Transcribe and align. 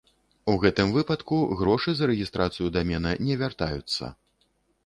У 0.51 0.53
гэтым 0.63 0.93
выпадку 0.95 1.37
грошы 1.59 1.95
за 1.99 2.09
рэгістрацыю 2.13 2.73
дамена 2.79 3.15
не 3.29 3.37
вяртаюцца. 3.45 4.13